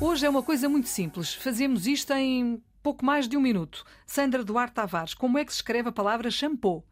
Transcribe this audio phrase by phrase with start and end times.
[0.00, 1.34] hoje é uma coisa muito simples.
[1.34, 3.84] Fazemos isto em pouco mais de um minuto.
[4.06, 6.84] Sandra Duarte Tavares, como é que se escreve a palavra shampoo?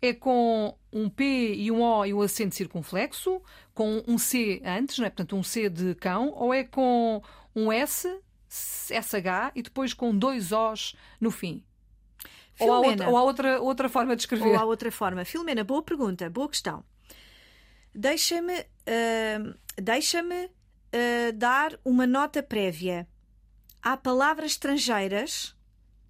[0.00, 3.40] É com um P e um O e um acento circunflexo,
[3.72, 5.10] com um C antes, não é?
[5.10, 7.22] Portanto, um C de cão, ou é com
[7.54, 8.08] um S,
[8.48, 11.62] SH e depois com dois Os no fim?
[12.58, 14.48] Ou há, outra, ou há outra, outra forma de escrever?
[14.48, 15.24] Ou há outra forma.
[15.24, 16.84] Filomena, boa pergunta, boa questão.
[17.94, 20.50] Deixa-me uh, deixa-me
[20.92, 23.08] uh, dar uma nota prévia.
[23.82, 25.56] Há palavras estrangeiras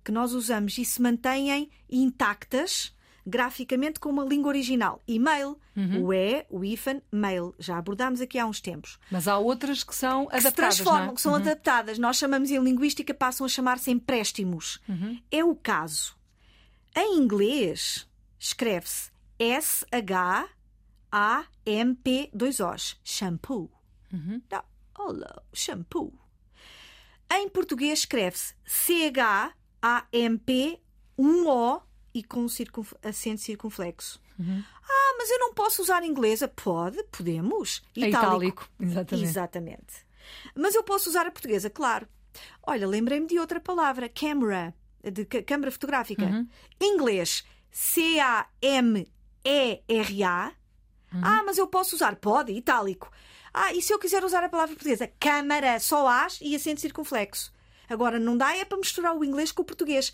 [0.04, 5.00] que nós usamos e se mantêm intactas graficamente como a língua original.
[5.06, 6.04] E-mail, uhum.
[6.04, 7.54] o E, o IFAN, mail.
[7.58, 8.98] Já abordámos aqui há uns tempos.
[9.10, 10.74] Mas há outras que são que adaptadas.
[10.74, 11.14] Se transformam, é?
[11.14, 11.38] que são uhum.
[11.38, 11.98] adaptadas.
[11.98, 14.80] Nós chamamos em linguística, passam a chamar-se empréstimos.
[14.88, 15.20] Uhum.
[15.30, 16.16] É o caso.
[16.96, 18.08] Em inglês,
[18.38, 20.50] escreve-se S-H-A-M-P,
[22.34, 23.00] dois Os.
[23.04, 23.70] Shampoo.
[24.12, 24.42] Uhum.
[24.98, 26.12] Olá, shampoo.
[27.32, 29.50] Em português, escreve-se C-H-A-M-P,
[31.16, 31.80] um O
[32.12, 32.92] e com circunf...
[33.02, 34.20] acento circunflexo.
[34.38, 34.62] Uhum.
[34.82, 36.46] Ah, mas eu não posso usar inglesa.
[36.46, 37.82] Pode, podemos.
[37.96, 38.68] É itálico.
[38.78, 39.28] Exatamente.
[39.28, 40.06] Exatamente.
[40.54, 42.06] Mas eu posso usar a portuguesa, claro.
[42.62, 46.24] Olha, lembrei-me de outra palavra, camera, de câmara fotográfica.
[46.24, 46.46] Uhum.
[46.80, 48.52] Inglês, C-A-M-E-R-A.
[51.14, 51.20] Uhum.
[51.22, 53.10] Ah, mas eu posso usar, pode, itálico.
[53.52, 55.10] Ah, e se eu quiser usar a palavra portuguesa?
[55.20, 57.52] Câmara, só as e acento circunflexo.
[57.88, 60.12] Agora, não dá é para misturar o inglês com o português.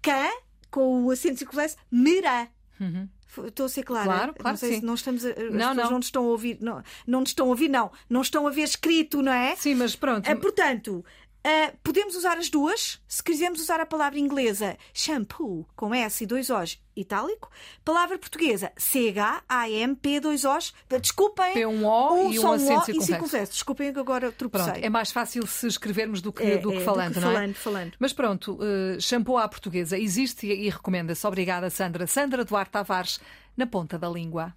[0.00, 0.28] Cã
[0.70, 2.48] com o acento circunflexo, mira.
[2.80, 3.08] Uhum.
[3.46, 4.04] Estou a ser clara.
[4.04, 4.80] Claro, claro não sei sim.
[4.80, 5.90] se não estamos a, não, não.
[5.90, 7.90] não nos estão a ouvir, não, não estão a ouvir, não.
[8.08, 9.56] Não estão a ver escrito, não é?
[9.56, 10.30] Sim, mas pronto.
[10.30, 11.04] Uh, portanto,
[11.46, 13.00] uh, podemos usar as duas.
[13.06, 17.50] Se quisermos usar a palavra inglesa shampoo com S e dois Os itálico,
[17.84, 20.74] palavra portuguesa C-H-A-M-P dois Os.
[21.00, 21.54] Desculpem.
[21.54, 23.52] P um O um e um acento o e circunflexo.
[23.52, 24.72] Desculpem que agora tropecei.
[24.72, 27.20] Pronto, é mais fácil se escrevermos do que, É, do que é, falando, do que
[27.20, 27.34] não é?
[27.34, 27.92] falando, falando.
[27.98, 31.26] Mas pronto, uh, shampoo à portuguesa existe e, e recomenda-se.
[31.26, 32.06] Obrigada, Sandra.
[32.06, 33.20] Sandra Duarte Tavares,
[33.56, 34.54] na ponta da língua.